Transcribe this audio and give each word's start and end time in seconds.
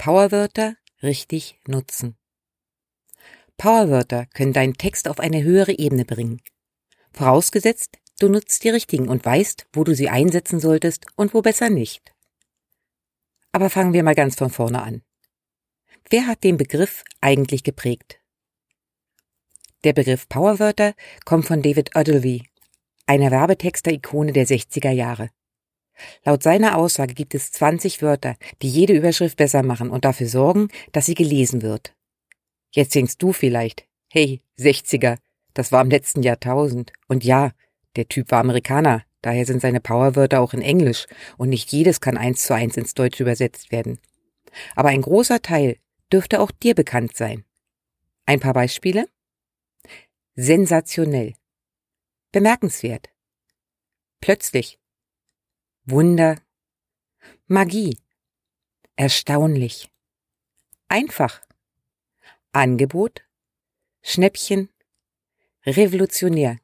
Powerwörter 0.00 0.76
richtig 1.02 1.60
nutzen. 1.66 2.16
Powerwörter 3.58 4.24
können 4.32 4.54
deinen 4.54 4.72
Text 4.72 5.06
auf 5.06 5.20
eine 5.20 5.42
höhere 5.42 5.78
Ebene 5.78 6.06
bringen. 6.06 6.40
Vorausgesetzt, 7.12 7.98
du 8.18 8.30
nutzt 8.30 8.64
die 8.64 8.70
richtigen 8.70 9.10
und 9.10 9.26
weißt, 9.26 9.66
wo 9.74 9.84
du 9.84 9.94
sie 9.94 10.08
einsetzen 10.08 10.58
solltest 10.58 11.04
und 11.16 11.34
wo 11.34 11.42
besser 11.42 11.68
nicht. 11.68 12.14
Aber 13.52 13.68
fangen 13.68 13.92
wir 13.92 14.02
mal 14.02 14.14
ganz 14.14 14.36
von 14.36 14.48
vorne 14.48 14.80
an. 14.82 15.02
Wer 16.08 16.26
hat 16.26 16.44
den 16.44 16.56
Begriff 16.56 17.04
eigentlich 17.20 17.62
geprägt? 17.62 18.22
Der 19.84 19.92
Begriff 19.92 20.30
Powerwörter 20.30 20.94
kommt 21.26 21.44
von 21.44 21.60
David 21.60 21.94
Ogilvy, 21.94 22.48
einer 23.04 23.30
Werbetexter-Ikone 23.30 24.32
der 24.32 24.46
60er 24.46 24.92
Jahre. 24.92 25.28
Laut 26.24 26.42
seiner 26.42 26.76
Aussage 26.76 27.14
gibt 27.14 27.34
es 27.34 27.50
20 27.52 28.02
Wörter, 28.02 28.36
die 28.62 28.68
jede 28.68 28.94
Überschrift 28.94 29.36
besser 29.36 29.62
machen 29.62 29.90
und 29.90 30.04
dafür 30.04 30.28
sorgen, 30.28 30.68
dass 30.92 31.06
sie 31.06 31.14
gelesen 31.14 31.62
wird. 31.62 31.94
Jetzt 32.72 32.94
denkst 32.94 33.18
du 33.18 33.32
vielleicht, 33.32 33.86
hey, 34.08 34.42
60er, 34.58 35.18
das 35.54 35.72
war 35.72 35.82
im 35.82 35.90
letzten 35.90 36.22
Jahrtausend. 36.22 36.92
Und 37.08 37.24
ja, 37.24 37.52
der 37.96 38.08
Typ 38.08 38.30
war 38.30 38.40
Amerikaner, 38.40 39.04
daher 39.22 39.44
sind 39.46 39.60
seine 39.60 39.80
Powerwörter 39.80 40.40
auch 40.40 40.54
in 40.54 40.62
Englisch 40.62 41.06
und 41.36 41.48
nicht 41.48 41.72
jedes 41.72 42.00
kann 42.00 42.16
eins 42.16 42.44
zu 42.44 42.54
eins 42.54 42.76
ins 42.76 42.94
Deutsche 42.94 43.22
übersetzt 43.22 43.72
werden. 43.72 43.98
Aber 44.74 44.88
ein 44.88 45.02
großer 45.02 45.42
Teil 45.42 45.76
dürfte 46.12 46.40
auch 46.40 46.50
dir 46.50 46.74
bekannt 46.74 47.16
sein. 47.16 47.44
Ein 48.26 48.40
paar 48.40 48.54
Beispiele? 48.54 49.08
Sensationell. 50.34 51.34
Bemerkenswert. 52.32 53.10
Plötzlich. 54.20 54.79
Wunder, 55.90 56.36
Magie, 57.46 57.98
erstaunlich, 58.96 59.90
einfach, 60.88 61.40
Angebot, 62.52 63.22
Schnäppchen, 64.02 64.68
revolutionär. 65.66 66.58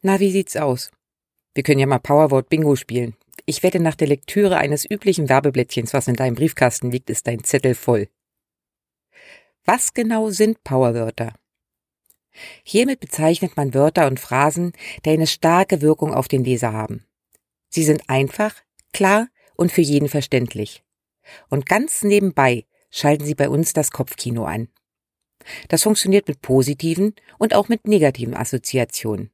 Na, 0.00 0.20
wie 0.20 0.30
sieht's 0.30 0.56
aus? 0.56 0.90
Wir 1.54 1.62
können 1.62 1.80
ja 1.80 1.86
mal 1.86 1.98
Powerwort 1.98 2.48
Bingo 2.48 2.76
spielen. 2.76 3.14
Ich 3.44 3.62
wette, 3.62 3.78
nach 3.80 3.94
der 3.94 4.08
Lektüre 4.08 4.56
eines 4.56 4.88
üblichen 4.88 5.28
Werbeblättchens, 5.28 5.92
was 5.92 6.08
in 6.08 6.16
deinem 6.16 6.34
Briefkasten 6.34 6.90
liegt, 6.90 7.10
ist 7.10 7.26
dein 7.26 7.44
Zettel 7.44 7.74
voll. 7.74 8.08
Was 9.64 9.94
genau 9.94 10.30
sind 10.30 10.64
Powerwörter? 10.64 11.34
Hiermit 12.62 13.00
bezeichnet 13.00 13.56
man 13.56 13.74
Wörter 13.74 14.06
und 14.06 14.20
Phrasen, 14.20 14.72
die 15.04 15.10
eine 15.10 15.26
starke 15.26 15.82
Wirkung 15.82 16.14
auf 16.14 16.28
den 16.28 16.44
Leser 16.44 16.72
haben. 16.72 17.04
Sie 17.68 17.84
sind 17.84 18.08
einfach, 18.08 18.54
klar 18.92 19.28
und 19.56 19.72
für 19.72 19.80
jeden 19.82 20.08
verständlich. 20.08 20.82
Und 21.48 21.66
ganz 21.66 22.02
nebenbei 22.02 22.66
schalten 22.90 23.24
Sie 23.24 23.34
bei 23.34 23.48
uns 23.48 23.72
das 23.72 23.90
Kopfkino 23.90 24.44
an. 24.44 24.68
Das 25.68 25.82
funktioniert 25.82 26.28
mit 26.28 26.42
positiven 26.42 27.14
und 27.38 27.54
auch 27.54 27.68
mit 27.68 27.86
negativen 27.86 28.34
Assoziationen. 28.34 29.30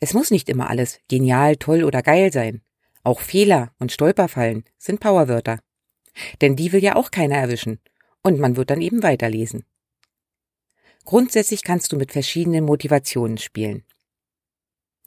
Es 0.00 0.12
muss 0.12 0.30
nicht 0.30 0.48
immer 0.48 0.68
alles 0.68 1.00
genial, 1.08 1.56
toll 1.56 1.84
oder 1.84 2.02
geil 2.02 2.32
sein. 2.32 2.62
Auch 3.02 3.20
Fehler 3.20 3.72
und 3.78 3.92
Stolperfallen 3.92 4.64
sind 4.78 5.00
Powerwörter. 5.00 5.60
Denn 6.40 6.56
die 6.56 6.72
will 6.72 6.82
ja 6.82 6.96
auch 6.96 7.10
keiner 7.10 7.36
erwischen. 7.36 7.80
Und 8.22 8.40
man 8.40 8.56
wird 8.56 8.70
dann 8.70 8.80
eben 8.80 9.02
weiterlesen. 9.02 9.64
Grundsätzlich 11.04 11.62
kannst 11.62 11.92
du 11.92 11.96
mit 11.96 12.10
verschiedenen 12.10 12.64
Motivationen 12.64 13.38
spielen. 13.38 13.84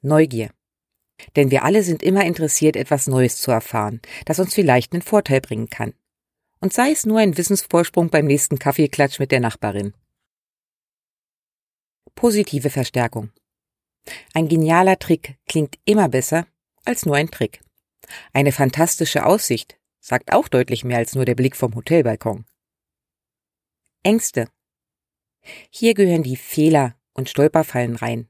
Neugier. 0.02 0.52
Denn 1.36 1.52
wir 1.52 1.64
alle 1.64 1.84
sind 1.84 2.04
immer 2.04 2.26
interessiert, 2.26 2.76
etwas 2.76 3.08
Neues 3.08 3.38
zu 3.38 3.52
erfahren, 3.52 4.02
das 4.26 4.40
uns 4.40 4.54
vielleicht 4.54 4.94
einen 4.94 5.02
Vorteil 5.02 5.42
bringen 5.42 5.70
kann. 5.70 5.94
Und 6.60 6.74
sei 6.74 6.92
es 6.92 7.06
nur 7.06 7.20
ein 7.20 7.38
Wissensvorsprung 7.38 8.10
beim 8.10 8.26
nächsten 8.26 8.60
Kaffeeklatsch 8.60 9.20
mit 9.20 9.32
der 9.32 9.40
Nachbarin. 9.40 9.94
Positive 12.16 12.70
Verstärkung. 12.70 13.32
Ein 14.34 14.48
genialer 14.48 15.00
Trick 15.00 15.38
klingt 15.48 15.78
immer 15.86 16.10
besser 16.10 16.48
als 16.86 17.06
nur 17.06 17.16
ein 17.16 17.32
Trick. 17.32 17.62
Eine 18.34 18.52
fantastische 18.52 19.26
Aussicht 19.26 19.78
sagt 20.00 20.34
auch 20.34 20.48
deutlich 20.48 20.84
mehr 20.84 20.98
als 20.98 21.16
nur 21.16 21.26
der 21.26 21.36
Blick 21.36 21.56
vom 21.56 21.76
Hotelbalkon. 21.76 22.46
Ängste. 24.04 24.50
Hier 25.70 25.94
gehören 25.94 26.24
die 26.24 26.38
Fehler 26.38 26.96
und 27.14 27.30
Stolperfallen 27.30 27.96
rein, 27.96 28.29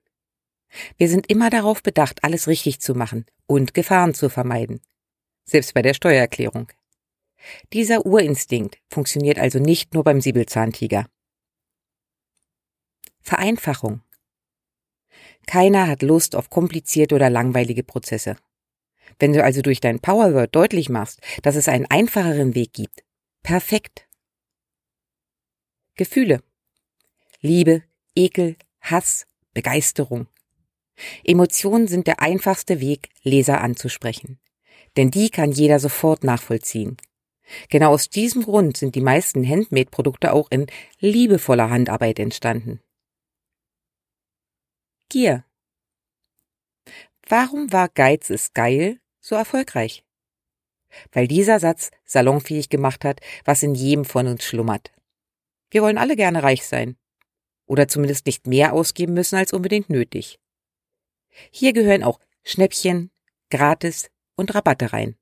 wir 0.97 1.09
sind 1.09 1.29
immer 1.29 1.49
darauf 1.49 1.81
bedacht, 1.81 2.23
alles 2.23 2.47
richtig 2.47 2.79
zu 2.79 2.93
machen 2.93 3.25
und 3.47 3.73
Gefahren 3.73 4.13
zu 4.13 4.29
vermeiden. 4.29 4.81
Selbst 5.45 5.73
bei 5.73 5.81
der 5.81 5.93
Steuererklärung. 5.93 6.71
Dieser 7.73 8.05
Urinstinkt 8.05 8.77
funktioniert 8.89 9.39
also 9.39 9.59
nicht 9.59 9.93
nur 9.93 10.03
beim 10.03 10.21
Siebelzahntiger. 10.21 11.07
Vereinfachung. 13.21 14.01
Keiner 15.47 15.87
hat 15.87 16.01
Lust 16.01 16.35
auf 16.35 16.49
komplizierte 16.49 17.15
oder 17.15 17.29
langweilige 17.29 17.83
Prozesse. 17.83 18.35
Wenn 19.17 19.33
du 19.33 19.43
also 19.43 19.61
durch 19.61 19.79
dein 19.79 19.99
Powerword 19.99 20.55
deutlich 20.55 20.89
machst, 20.89 21.19
dass 21.41 21.55
es 21.55 21.67
einen 21.67 21.85
einfacheren 21.87 22.55
Weg 22.55 22.73
gibt, 22.73 23.03
perfekt. 23.41 24.07
Gefühle. 25.95 26.43
Liebe, 27.41 27.83
Ekel, 28.15 28.57
Hass, 28.81 29.25
Begeisterung, 29.53 30.27
Emotionen 31.23 31.87
sind 31.87 32.07
der 32.07 32.21
einfachste 32.21 32.79
Weg, 32.79 33.09
Leser 33.23 33.61
anzusprechen. 33.61 34.39
Denn 34.97 35.11
die 35.11 35.29
kann 35.29 35.51
jeder 35.51 35.79
sofort 35.79 36.23
nachvollziehen. 36.23 36.97
Genau 37.69 37.91
aus 37.91 38.09
diesem 38.09 38.43
Grund 38.43 38.77
sind 38.77 38.95
die 38.95 39.01
meisten 39.01 39.47
Handmade-Produkte 39.47 40.33
auch 40.33 40.51
in 40.51 40.67
liebevoller 40.99 41.69
Handarbeit 41.69 42.19
entstanden. 42.19 42.79
Gier. 45.09 45.43
Warum 47.27 47.71
war 47.71 47.89
Geiz 47.89 48.29
ist 48.29 48.53
geil 48.53 48.99
so 49.19 49.35
erfolgreich? 49.35 50.03
Weil 51.11 51.27
dieser 51.27 51.59
Satz 51.59 51.91
salonfähig 52.05 52.69
gemacht 52.69 53.05
hat, 53.05 53.19
was 53.45 53.63
in 53.63 53.75
jedem 53.75 54.05
von 54.05 54.27
uns 54.27 54.43
schlummert. 54.43 54.91
Wir 55.71 55.81
wollen 55.81 55.97
alle 55.97 56.15
gerne 56.15 56.41
reich 56.41 56.65
sein. 56.65 56.97
Oder 57.67 57.87
zumindest 57.87 58.25
nicht 58.25 58.47
mehr 58.47 58.73
ausgeben 58.73 59.13
müssen 59.13 59.35
als 59.35 59.53
unbedingt 59.53 59.89
nötig. 59.89 60.39
Hier 61.51 61.73
gehören 61.73 62.03
auch 62.03 62.19
Schnäppchen, 62.43 63.11
Gratis 63.49 64.09
und 64.35 64.53
Rabatte 64.55 64.93
rein. 64.93 65.15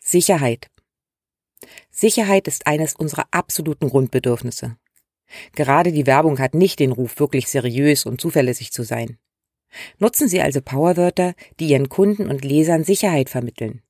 Sicherheit. 0.00 0.70
Sicherheit 1.90 2.48
ist 2.48 2.66
eines 2.66 2.94
unserer 2.94 3.26
absoluten 3.30 3.88
Grundbedürfnisse. 3.88 4.76
Gerade 5.52 5.92
die 5.92 6.06
Werbung 6.06 6.38
hat 6.38 6.54
nicht 6.54 6.80
den 6.80 6.92
Ruf, 6.92 7.20
wirklich 7.20 7.48
seriös 7.48 8.06
und 8.06 8.20
zuverlässig 8.20 8.72
zu 8.72 8.82
sein. 8.82 9.18
Nutzen 9.98 10.26
Sie 10.26 10.40
also 10.40 10.60
Powerwörter, 10.60 11.34
die 11.60 11.68
Ihren 11.68 11.88
Kunden 11.88 12.28
und 12.28 12.44
Lesern 12.44 12.82
Sicherheit 12.82 13.30
vermitteln. 13.30 13.82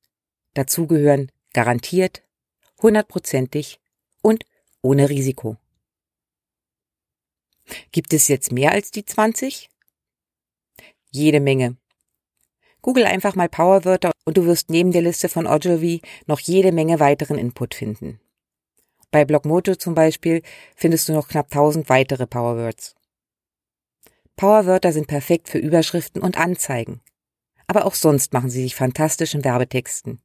Dazu 0.53 0.85
gehören 0.85 1.31
garantiert, 1.53 2.23
hundertprozentig 2.81 3.79
und 4.21 4.45
ohne 4.83 5.09
Risiko. 5.09 5.57
Gibt 7.91 8.13
es 8.13 8.27
jetzt 8.27 8.51
mehr 8.51 8.71
als 8.71 8.91
die 8.91 9.05
20? 9.05 9.70
Jede 11.13 11.41
Menge. 11.41 11.75
Google 12.81 13.03
einfach 13.03 13.35
mal 13.35 13.49
Powerwörter 13.49 14.11
und 14.23 14.37
du 14.37 14.45
wirst 14.45 14.69
neben 14.69 14.93
der 14.93 15.01
Liste 15.01 15.27
von 15.27 15.45
Ogilvy 15.45 16.01
noch 16.25 16.39
jede 16.39 16.71
Menge 16.71 17.01
weiteren 17.01 17.37
Input 17.37 17.75
finden. 17.75 18.21
Bei 19.11 19.25
Blogmojo 19.25 19.75
zum 19.75 19.93
Beispiel 19.93 20.41
findest 20.73 21.09
du 21.09 21.13
noch 21.13 21.27
knapp 21.27 21.47
1000 21.47 21.89
weitere 21.89 22.27
Powerwords. 22.27 22.95
Powerwörter 24.37 24.93
sind 24.93 25.07
perfekt 25.07 25.49
für 25.49 25.57
Überschriften 25.57 26.21
und 26.21 26.37
Anzeigen. 26.37 27.01
Aber 27.67 27.85
auch 27.85 27.93
sonst 27.93 28.31
machen 28.31 28.49
sie 28.49 28.63
sich 28.63 28.75
fantastisch 28.75 29.35
in 29.35 29.43
Werbetexten. 29.43 30.21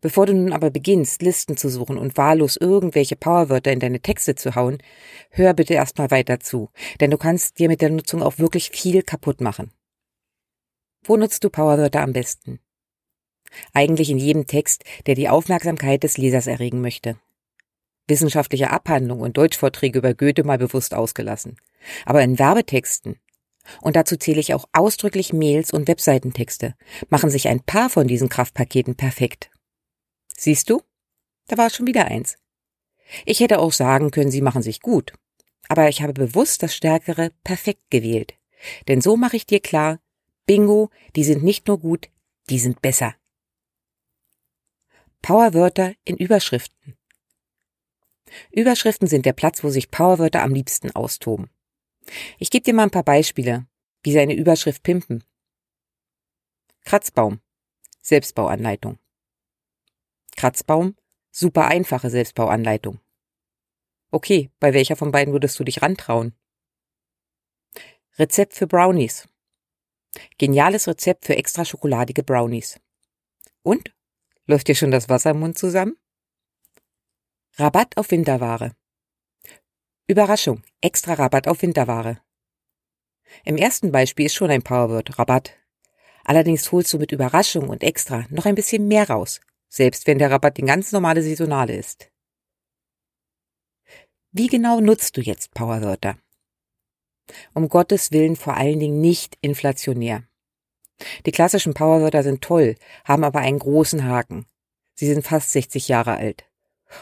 Bevor 0.00 0.26
du 0.26 0.34
nun 0.34 0.52
aber 0.52 0.70
beginnst, 0.70 1.22
Listen 1.22 1.56
zu 1.56 1.68
suchen 1.68 1.98
und 1.98 2.16
wahllos 2.16 2.56
irgendwelche 2.56 3.16
Powerwörter 3.16 3.72
in 3.72 3.80
deine 3.80 4.00
Texte 4.00 4.34
zu 4.34 4.54
hauen, 4.54 4.78
hör 5.30 5.52
bitte 5.52 5.74
erstmal 5.74 6.10
weiter 6.10 6.40
zu, 6.40 6.70
denn 7.00 7.10
du 7.10 7.18
kannst 7.18 7.58
dir 7.58 7.68
mit 7.68 7.82
der 7.82 7.90
Nutzung 7.90 8.22
auch 8.22 8.38
wirklich 8.38 8.70
viel 8.70 9.02
kaputt 9.02 9.40
machen. 9.40 9.70
Wo 11.02 11.16
nutzt 11.16 11.44
du 11.44 11.50
Powerwörter 11.50 12.00
am 12.00 12.12
besten? 12.12 12.60
Eigentlich 13.72 14.10
in 14.10 14.18
jedem 14.18 14.46
Text, 14.46 14.84
der 15.06 15.14
die 15.14 15.28
Aufmerksamkeit 15.28 16.02
des 16.02 16.16
Lesers 16.16 16.46
erregen 16.46 16.80
möchte. 16.80 17.16
Wissenschaftliche 18.06 18.70
Abhandlungen 18.70 19.22
und 19.22 19.36
Deutschvorträge 19.36 19.98
über 19.98 20.14
Goethe 20.14 20.44
mal 20.44 20.58
bewusst 20.58 20.94
ausgelassen. 20.94 21.56
Aber 22.04 22.22
in 22.22 22.38
Werbetexten, 22.38 23.16
und 23.80 23.96
dazu 23.96 24.16
zähle 24.16 24.40
ich 24.40 24.54
auch 24.54 24.66
ausdrücklich 24.72 25.32
Mails 25.32 25.72
und 25.72 25.88
Webseitentexte, 25.88 26.74
machen 27.08 27.30
sich 27.30 27.48
ein 27.48 27.60
paar 27.60 27.90
von 27.90 28.06
diesen 28.06 28.28
Kraftpaketen 28.28 28.96
perfekt. 28.96 29.50
Siehst 30.40 30.70
du? 30.70 30.80
Da 31.48 31.58
war 31.58 31.68
schon 31.68 31.86
wieder 31.86 32.06
eins. 32.06 32.38
Ich 33.26 33.40
hätte 33.40 33.58
auch 33.58 33.74
sagen 33.74 34.10
können, 34.10 34.30
sie 34.30 34.40
machen 34.40 34.62
sich 34.62 34.80
gut. 34.80 35.12
Aber 35.68 35.90
ich 35.90 36.00
habe 36.00 36.14
bewusst 36.14 36.62
das 36.62 36.74
Stärkere 36.74 37.30
perfekt 37.44 37.90
gewählt. 37.90 38.38
Denn 38.88 39.02
so 39.02 39.18
mache 39.18 39.36
ich 39.36 39.44
dir 39.44 39.60
klar, 39.60 40.00
Bingo, 40.46 40.88
die 41.14 41.24
sind 41.24 41.44
nicht 41.44 41.68
nur 41.68 41.78
gut, 41.78 42.08
die 42.48 42.58
sind 42.58 42.80
besser. 42.80 43.14
Powerwörter 45.20 45.92
in 46.06 46.16
Überschriften. 46.16 46.96
Überschriften 48.50 49.08
sind 49.08 49.26
der 49.26 49.34
Platz, 49.34 49.62
wo 49.62 49.68
sich 49.68 49.90
Powerwörter 49.90 50.42
am 50.42 50.54
liebsten 50.54 50.90
austoben. 50.92 51.50
Ich 52.38 52.50
gebe 52.50 52.64
dir 52.64 52.72
mal 52.72 52.84
ein 52.84 52.90
paar 52.90 53.04
Beispiele, 53.04 53.66
wie 54.02 54.12
sie 54.12 54.20
eine 54.20 54.34
Überschrift 54.34 54.82
pimpen. 54.82 55.22
Kratzbaum. 56.86 57.42
Selbstbauanleitung. 58.00 58.99
Kratzbaum. 60.40 60.96
Super 61.30 61.66
einfache 61.66 62.08
Selbstbauanleitung. 62.08 62.98
Okay, 64.10 64.50
bei 64.58 64.72
welcher 64.72 64.96
von 64.96 65.12
beiden 65.12 65.34
würdest 65.34 65.60
du 65.60 65.64
dich 65.64 65.82
rantrauen? 65.82 66.34
Rezept 68.18 68.54
für 68.54 68.66
Brownies. 68.66 69.28
Geniales 70.38 70.88
Rezept 70.88 71.26
für 71.26 71.36
extra 71.36 71.66
schokoladige 71.66 72.22
Brownies. 72.22 72.80
Und? 73.62 73.94
Läuft 74.46 74.68
dir 74.68 74.74
schon 74.74 74.90
das 74.90 75.10
Wasser 75.10 75.32
im 75.32 75.40
Mund 75.40 75.58
zusammen? 75.58 75.98
Rabatt 77.56 77.98
auf 77.98 78.10
Winterware. 78.10 78.74
Überraschung, 80.06 80.62
extra 80.80 81.12
Rabatt 81.12 81.48
auf 81.48 81.60
Winterware. 81.60 82.18
Im 83.44 83.58
ersten 83.58 83.92
Beispiel 83.92 84.24
ist 84.24 84.36
schon 84.36 84.50
ein 84.50 84.62
Powerword 84.62 85.18
Rabatt. 85.18 85.52
Allerdings 86.24 86.72
holst 86.72 86.94
du 86.94 86.98
mit 86.98 87.12
Überraschung 87.12 87.68
und 87.68 87.82
extra 87.82 88.24
noch 88.30 88.46
ein 88.46 88.54
bisschen 88.54 88.88
mehr 88.88 89.10
raus, 89.10 89.42
selbst 89.70 90.06
wenn 90.06 90.18
der 90.18 90.30
Rabatt 90.30 90.58
die 90.58 90.62
ganz 90.62 90.92
normale 90.92 91.22
saisonale 91.22 91.74
ist. 91.74 92.10
Wie 94.32 94.48
genau 94.48 94.80
nutzt 94.80 95.16
du 95.16 95.22
jetzt 95.22 95.54
Powerwörter? 95.54 96.18
Um 97.54 97.68
Gottes 97.68 98.12
Willen 98.12 98.36
vor 98.36 98.56
allen 98.56 98.80
Dingen 98.80 99.00
nicht 99.00 99.38
inflationär. 99.40 100.24
Die 101.24 101.32
klassischen 101.32 101.72
Powerwörter 101.72 102.22
sind 102.22 102.42
toll, 102.42 102.76
haben 103.04 103.24
aber 103.24 103.40
einen 103.40 103.58
großen 103.58 104.04
Haken. 104.04 104.46
Sie 104.94 105.06
sind 105.06 105.24
fast 105.24 105.52
60 105.52 105.88
Jahre 105.88 106.16
alt. 106.16 106.44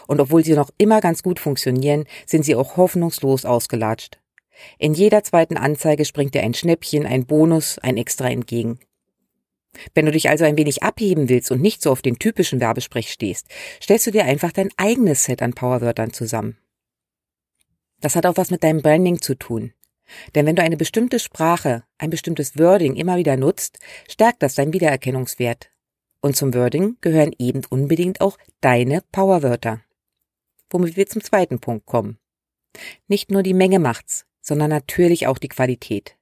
Und 0.06 0.20
obwohl 0.20 0.44
sie 0.44 0.54
noch 0.54 0.70
immer 0.78 1.00
ganz 1.00 1.22
gut 1.22 1.40
funktionieren, 1.40 2.04
sind 2.26 2.44
sie 2.44 2.54
auch 2.54 2.76
hoffnungslos 2.76 3.44
ausgelatscht. 3.44 4.20
In 4.78 4.94
jeder 4.94 5.24
zweiten 5.24 5.56
Anzeige 5.56 6.04
springt 6.04 6.34
dir 6.34 6.42
ein 6.42 6.54
Schnäppchen, 6.54 7.06
ein 7.06 7.26
Bonus, 7.26 7.78
ein 7.78 7.96
Extra 7.96 8.28
entgegen. 8.28 8.78
Wenn 9.94 10.06
du 10.06 10.12
dich 10.12 10.28
also 10.28 10.44
ein 10.44 10.56
wenig 10.56 10.82
abheben 10.82 11.28
willst 11.28 11.50
und 11.50 11.60
nicht 11.60 11.82
so 11.82 11.90
auf 11.90 12.02
den 12.02 12.18
typischen 12.18 12.60
Werbesprech 12.60 13.10
stehst, 13.10 13.48
stellst 13.82 14.06
du 14.06 14.10
dir 14.10 14.24
einfach 14.24 14.52
dein 14.52 14.70
eigenes 14.76 15.24
Set 15.24 15.42
an 15.42 15.52
Powerwörtern 15.52 16.12
zusammen. 16.12 16.56
Das 18.00 18.16
hat 18.16 18.26
auch 18.26 18.36
was 18.36 18.50
mit 18.50 18.62
deinem 18.62 18.82
Branding 18.82 19.20
zu 19.20 19.34
tun. 19.34 19.72
Denn 20.34 20.46
wenn 20.46 20.56
du 20.56 20.62
eine 20.62 20.76
bestimmte 20.76 21.18
Sprache, 21.18 21.84
ein 21.98 22.10
bestimmtes 22.10 22.58
Wording 22.58 22.96
immer 22.96 23.16
wieder 23.16 23.36
nutzt, 23.36 23.78
stärkt 24.08 24.42
das 24.42 24.54
deinen 24.54 24.72
Wiedererkennungswert. 24.72 25.70
Und 26.20 26.36
zum 26.36 26.54
Wording 26.54 26.96
gehören 27.00 27.32
eben 27.38 27.62
unbedingt 27.68 28.20
auch 28.20 28.38
deine 28.60 29.02
Powerwörter. 29.12 29.82
Womit 30.70 30.96
wir 30.96 31.06
zum 31.06 31.22
zweiten 31.22 31.60
Punkt 31.60 31.86
kommen. 31.86 32.18
Nicht 33.06 33.30
nur 33.30 33.42
die 33.42 33.54
Menge 33.54 33.78
macht's, 33.78 34.26
sondern 34.40 34.70
natürlich 34.70 35.26
auch 35.26 35.38
die 35.38 35.48
Qualität. 35.48 36.16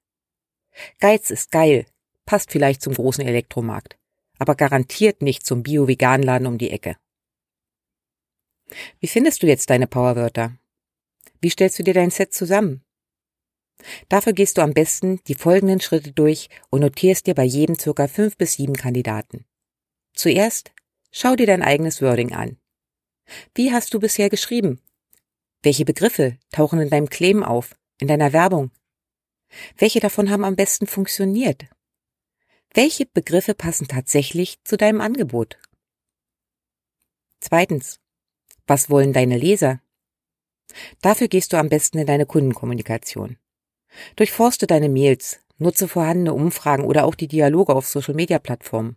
Geiz 1.00 1.30
ist 1.30 1.50
geil, 1.50 1.86
passt 2.26 2.50
vielleicht 2.50 2.82
zum 2.82 2.94
großen 2.94 3.24
Elektromarkt, 3.24 3.96
aber 4.38 4.54
garantiert 4.54 5.22
nicht 5.22 5.46
zum 5.46 5.62
Bio-Vegan-Laden 5.62 6.46
um 6.46 6.58
die 6.58 6.70
Ecke. 6.70 6.96
Wie 9.00 9.06
findest 9.06 9.42
du 9.42 9.46
jetzt 9.46 9.70
deine 9.70 9.86
Powerwörter? 9.86 10.58
Wie 11.40 11.50
stellst 11.50 11.78
du 11.78 11.84
dir 11.84 11.94
dein 11.94 12.10
Set 12.10 12.34
zusammen? 12.34 12.82
Dafür 14.08 14.32
gehst 14.32 14.58
du 14.58 14.62
am 14.62 14.72
besten 14.72 15.20
die 15.28 15.34
folgenden 15.34 15.80
Schritte 15.80 16.12
durch 16.12 16.48
und 16.70 16.80
notierst 16.80 17.26
dir 17.26 17.34
bei 17.34 17.44
jedem 17.44 17.78
circa 17.78 18.08
fünf 18.08 18.36
bis 18.36 18.54
sieben 18.54 18.74
Kandidaten. 18.74 19.44
Zuerst 20.14 20.72
schau 21.12 21.36
dir 21.36 21.46
dein 21.46 21.62
eigenes 21.62 22.02
Wording 22.02 22.34
an. 22.34 22.58
Wie 23.54 23.72
hast 23.72 23.92
du 23.92 24.00
bisher 24.00 24.30
geschrieben? 24.30 24.80
Welche 25.62 25.84
Begriffe 25.84 26.38
tauchen 26.50 26.80
in 26.80 26.90
deinem 26.90 27.10
Claim 27.10 27.42
auf, 27.42 27.76
in 27.98 28.08
deiner 28.08 28.32
Werbung? 28.32 28.70
Welche 29.76 30.00
davon 30.00 30.30
haben 30.30 30.44
am 30.44 30.56
besten 30.56 30.86
funktioniert? 30.86 31.66
Welche 32.76 33.06
Begriffe 33.06 33.54
passen 33.54 33.88
tatsächlich 33.88 34.62
zu 34.62 34.76
deinem 34.76 35.00
Angebot? 35.00 35.58
Zweitens, 37.40 38.00
was 38.66 38.90
wollen 38.90 39.14
deine 39.14 39.38
Leser? 39.38 39.80
Dafür 41.00 41.28
gehst 41.28 41.54
du 41.54 41.56
am 41.56 41.70
besten 41.70 41.96
in 41.96 42.06
deine 42.06 42.26
Kundenkommunikation. 42.26 43.38
Durchforste 44.16 44.66
deine 44.66 44.90
Mails, 44.90 45.40
nutze 45.56 45.88
vorhandene 45.88 46.34
Umfragen 46.34 46.84
oder 46.84 47.06
auch 47.06 47.14
die 47.14 47.28
Dialoge 47.28 47.74
auf 47.74 47.86
Social-Media-Plattformen. 47.86 48.96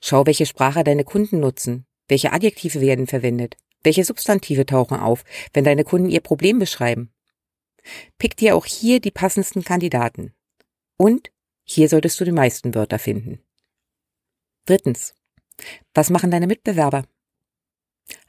Schau, 0.00 0.24
welche 0.24 0.46
Sprache 0.46 0.82
deine 0.82 1.04
Kunden 1.04 1.38
nutzen, 1.38 1.84
welche 2.08 2.32
Adjektive 2.32 2.80
werden 2.80 3.06
verwendet, 3.06 3.58
welche 3.82 4.04
Substantive 4.04 4.64
tauchen 4.64 4.98
auf, 4.98 5.24
wenn 5.52 5.64
deine 5.64 5.84
Kunden 5.84 6.08
ihr 6.08 6.20
Problem 6.20 6.58
beschreiben. 6.58 7.12
Pick 8.16 8.38
dir 8.38 8.56
auch 8.56 8.64
hier 8.64 9.00
die 9.00 9.10
passendsten 9.10 9.64
Kandidaten. 9.64 10.32
Und 10.96 11.30
hier 11.72 11.88
solltest 11.88 12.18
du 12.18 12.24
die 12.24 12.32
meisten 12.32 12.74
Wörter 12.74 12.98
finden. 12.98 13.40
Drittens. 14.64 15.14
Was 15.94 16.10
machen 16.10 16.32
deine 16.32 16.48
Mitbewerber? 16.48 17.04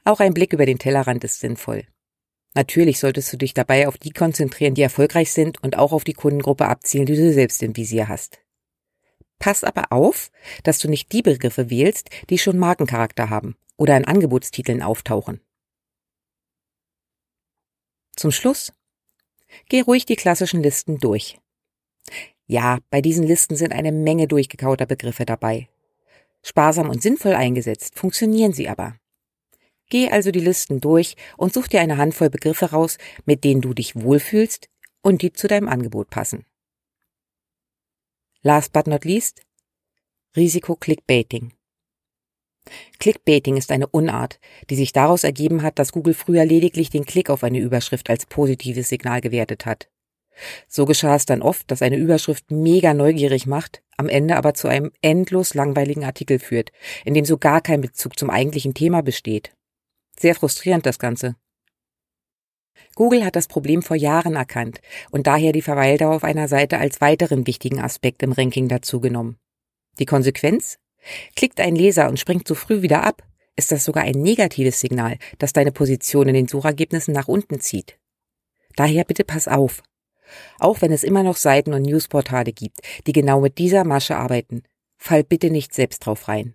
Auch 0.04 0.20
ein 0.20 0.32
Blick 0.32 0.52
über 0.52 0.64
den 0.64 0.78
Tellerrand 0.78 1.24
ist 1.24 1.40
sinnvoll. 1.40 1.86
Natürlich 2.54 3.00
solltest 3.00 3.32
du 3.32 3.38
dich 3.38 3.52
dabei 3.52 3.88
auf 3.88 3.98
die 3.98 4.12
konzentrieren, 4.12 4.74
die 4.74 4.82
erfolgreich 4.82 5.32
sind 5.32 5.60
und 5.62 5.76
auch 5.76 5.92
auf 5.92 6.04
die 6.04 6.12
Kundengruppe 6.12 6.66
abzielen, 6.66 7.06
die 7.06 7.16
du 7.16 7.32
selbst 7.32 7.62
im 7.64 7.76
Visier 7.76 8.08
hast. 8.08 8.38
Pass 9.40 9.64
aber 9.64 9.90
auf, 9.90 10.30
dass 10.62 10.78
du 10.78 10.88
nicht 10.88 11.10
die 11.10 11.22
Begriffe 11.22 11.68
wählst, 11.68 12.10
die 12.30 12.38
schon 12.38 12.58
Markencharakter 12.58 13.28
haben 13.28 13.56
oder 13.76 13.96
in 13.96 14.04
Angebotstiteln 14.04 14.82
auftauchen. 14.82 15.40
Zum 18.14 18.30
Schluss 18.30 18.72
geh 19.68 19.80
ruhig 19.80 20.06
die 20.06 20.16
klassischen 20.16 20.62
Listen 20.62 20.98
durch. 20.98 21.40
Ja, 22.52 22.80
bei 22.90 23.00
diesen 23.00 23.26
Listen 23.26 23.56
sind 23.56 23.72
eine 23.72 23.92
Menge 23.92 24.28
durchgekauter 24.28 24.84
Begriffe 24.84 25.24
dabei. 25.24 25.70
Sparsam 26.42 26.90
und 26.90 27.00
sinnvoll 27.00 27.32
eingesetzt 27.32 27.98
funktionieren 27.98 28.52
sie 28.52 28.68
aber. 28.68 28.96
Geh 29.88 30.10
also 30.10 30.30
die 30.30 30.40
Listen 30.40 30.78
durch 30.78 31.16
und 31.38 31.54
such 31.54 31.68
dir 31.68 31.80
eine 31.80 31.96
Handvoll 31.96 32.28
Begriffe 32.28 32.72
raus, 32.72 32.98
mit 33.24 33.42
denen 33.42 33.62
du 33.62 33.72
dich 33.72 33.96
wohlfühlst 33.96 34.68
und 35.00 35.22
die 35.22 35.32
zu 35.32 35.48
deinem 35.48 35.66
Angebot 35.66 36.10
passen. 36.10 36.44
Last 38.42 38.74
but 38.74 38.86
not 38.86 39.06
least 39.06 39.40
Risiko 40.36 40.76
Clickbaiting. 40.76 41.54
Clickbaiting 42.98 43.56
ist 43.56 43.72
eine 43.72 43.86
Unart, 43.86 44.38
die 44.68 44.76
sich 44.76 44.92
daraus 44.92 45.24
ergeben 45.24 45.62
hat, 45.62 45.78
dass 45.78 45.92
Google 45.92 46.12
früher 46.12 46.44
lediglich 46.44 46.90
den 46.90 47.06
Klick 47.06 47.30
auf 47.30 47.44
eine 47.44 47.60
Überschrift 47.60 48.10
als 48.10 48.26
positives 48.26 48.90
Signal 48.90 49.22
gewertet 49.22 49.64
hat. 49.64 49.88
So 50.68 50.84
geschah 50.84 51.14
es 51.14 51.26
dann 51.26 51.42
oft, 51.42 51.70
dass 51.70 51.82
eine 51.82 51.96
Überschrift 51.96 52.50
mega 52.50 52.94
neugierig 52.94 53.46
macht, 53.46 53.82
am 53.96 54.08
Ende 54.08 54.36
aber 54.36 54.54
zu 54.54 54.68
einem 54.68 54.90
endlos 55.02 55.54
langweiligen 55.54 56.04
Artikel 56.04 56.38
führt, 56.38 56.72
in 57.04 57.14
dem 57.14 57.24
so 57.24 57.38
gar 57.38 57.60
kein 57.60 57.80
Bezug 57.80 58.18
zum 58.18 58.30
eigentlichen 58.30 58.74
Thema 58.74 59.02
besteht. 59.02 59.52
Sehr 60.18 60.34
frustrierend 60.34 60.86
das 60.86 60.98
Ganze. 60.98 61.36
Google 62.94 63.24
hat 63.24 63.36
das 63.36 63.48
Problem 63.48 63.82
vor 63.82 63.96
Jahren 63.96 64.34
erkannt 64.34 64.80
und 65.10 65.26
daher 65.26 65.52
die 65.52 65.62
Verweildauer 65.62 66.16
auf 66.16 66.24
einer 66.24 66.48
Seite 66.48 66.78
als 66.78 67.00
weiteren 67.00 67.46
wichtigen 67.46 67.80
Aspekt 67.80 68.22
im 68.22 68.32
Ranking 68.32 68.68
dazugenommen. 68.68 69.38
Die 69.98 70.06
Konsequenz? 70.06 70.78
Klickt 71.34 71.60
ein 71.60 71.74
Leser 71.74 72.08
und 72.08 72.20
springt 72.20 72.46
zu 72.46 72.54
früh 72.54 72.82
wieder 72.82 73.02
ab, 73.02 73.22
ist 73.56 73.72
das 73.72 73.84
sogar 73.84 74.04
ein 74.04 74.20
negatives 74.22 74.80
Signal, 74.80 75.18
das 75.38 75.52
deine 75.52 75.72
Position 75.72 76.28
in 76.28 76.34
den 76.34 76.48
Suchergebnissen 76.48 77.12
nach 77.12 77.28
unten 77.28 77.60
zieht. 77.60 77.98
Daher 78.76 79.04
bitte 79.04 79.24
pass 79.24 79.48
auf. 79.48 79.82
Auch 80.58 80.80
wenn 80.80 80.92
es 80.92 81.04
immer 81.04 81.22
noch 81.22 81.36
Seiten 81.36 81.74
und 81.74 81.82
Newsportale 81.82 82.52
gibt, 82.52 82.80
die 83.06 83.12
genau 83.12 83.40
mit 83.40 83.58
dieser 83.58 83.84
Masche 83.84 84.16
arbeiten, 84.16 84.62
fall 84.96 85.24
bitte 85.24 85.50
nicht 85.50 85.74
selbst 85.74 86.06
drauf 86.06 86.28
rein. 86.28 86.54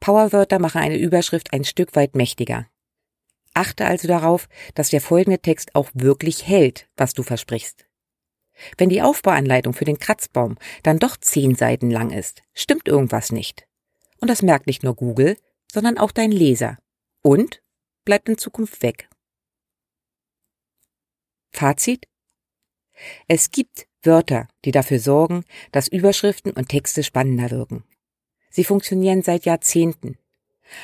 Powerwörter 0.00 0.58
machen 0.58 0.80
eine 0.80 0.96
Überschrift 0.96 1.52
ein 1.52 1.64
Stück 1.64 1.94
weit 1.94 2.16
mächtiger. 2.16 2.66
Achte 3.52 3.84
also 3.84 4.08
darauf, 4.08 4.48
dass 4.74 4.90
der 4.90 5.00
folgende 5.00 5.40
Text 5.40 5.74
auch 5.74 5.90
wirklich 5.92 6.46
hält, 6.46 6.88
was 6.96 7.12
du 7.12 7.22
versprichst. 7.22 7.86
Wenn 8.76 8.88
die 8.88 9.02
Aufbauanleitung 9.02 9.72
für 9.74 9.84
den 9.84 9.98
Kratzbaum 9.98 10.56
dann 10.82 10.98
doch 10.98 11.16
zehn 11.16 11.54
Seiten 11.54 11.90
lang 11.90 12.10
ist, 12.10 12.42
stimmt 12.54 12.88
irgendwas 12.88 13.32
nicht. 13.32 13.66
Und 14.20 14.28
das 14.28 14.42
merkt 14.42 14.66
nicht 14.66 14.82
nur 14.82 14.94
Google, 14.94 15.36
sondern 15.72 15.98
auch 15.98 16.12
dein 16.12 16.30
Leser. 16.30 16.78
Und 17.22 17.62
bleibt 18.04 18.28
in 18.28 18.38
Zukunft 18.38 18.82
weg. 18.82 19.08
Fazit? 21.52 22.06
Es 23.28 23.50
gibt 23.50 23.86
Wörter, 24.02 24.48
die 24.64 24.72
dafür 24.72 24.98
sorgen, 24.98 25.44
dass 25.72 25.88
Überschriften 25.88 26.52
und 26.52 26.68
Texte 26.68 27.02
spannender 27.02 27.50
wirken. 27.50 27.84
Sie 28.50 28.64
funktionieren 28.64 29.22
seit 29.22 29.44
Jahrzehnten. 29.44 30.18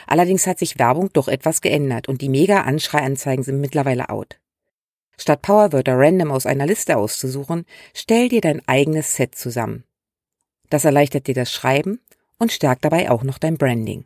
Allerdings 0.06 0.46
hat 0.46 0.58
sich 0.58 0.78
Werbung 0.78 1.12
doch 1.12 1.28
etwas 1.28 1.60
geändert 1.60 2.08
und 2.08 2.20
die 2.20 2.28
Mega-Anschreianzeigen 2.28 3.44
sind 3.44 3.60
mittlerweile 3.60 4.10
out. 4.10 4.38
Statt 5.16 5.42
Powerwörter 5.42 5.94
random 5.96 6.30
aus 6.30 6.46
einer 6.46 6.66
Liste 6.66 6.96
auszusuchen, 6.96 7.64
stell 7.94 8.28
dir 8.28 8.40
dein 8.40 8.66
eigenes 8.68 9.14
Set 9.14 9.34
zusammen. 9.34 9.84
Das 10.68 10.84
erleichtert 10.84 11.26
dir 11.26 11.34
das 11.34 11.52
Schreiben 11.52 12.00
und 12.38 12.52
stärkt 12.52 12.84
dabei 12.84 13.10
auch 13.10 13.22
noch 13.22 13.38
dein 13.38 13.56
Branding. 13.56 14.04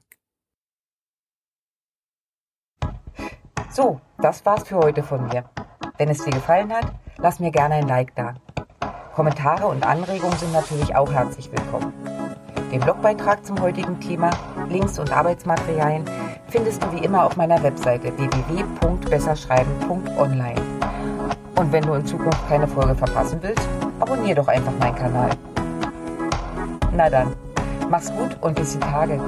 So, 3.71 4.01
das 4.19 4.45
war's 4.45 4.69
für 4.69 4.77
heute 4.77 5.03
von 5.03 5.27
mir. 5.29 5.49
Wenn 5.97 6.09
es 6.09 6.25
dir 6.25 6.33
gefallen 6.33 6.73
hat, 6.73 6.93
lass 7.23 7.41
mir 7.41 7.51
gerne 7.51 7.77
ein 7.77 7.89
Like 7.89 8.15
da. 8.15 8.35
Kommentare 9.15 9.67
und 9.67 9.87
Anregungen 9.87 10.37
sind 10.39 10.53
natürlich 10.53 10.95
auch 10.97 11.13
herzlich 11.13 11.51
willkommen. 11.53 11.93
Den 12.73 12.81
Blogbeitrag 12.81 13.45
zum 13.45 13.61
heutigen 13.61 14.01
Thema, 14.01 14.31
Links 14.69 14.99
und 14.99 15.13
Arbeitsmaterialien 15.13 16.07
findest 16.49 16.83
du 16.83 16.91
wie 16.93 17.05
immer 17.05 17.25
auf 17.25 17.37
meiner 17.37 17.63
Webseite 17.63 18.17
www.besserschreiben.online. 18.17 20.63
Und 21.57 21.73
wenn 21.73 21.85
du 21.85 21.93
in 21.95 22.07
Zukunft 22.07 22.49
keine 22.49 22.69
Folge 22.69 22.95
verpassen 22.95 23.41
willst, 23.43 23.69
abonnier 23.99 24.37
doch 24.37 24.49
einfach 24.49 24.73
meinen 24.79 24.95
Kanal. 24.95 25.29
Na 26.93 27.11
dann, 27.11 27.35
mach's 27.91 28.11
gut 28.15 28.39
und 28.41 28.55
bis 28.55 28.73
die 28.73 28.81
Tage. 28.81 29.21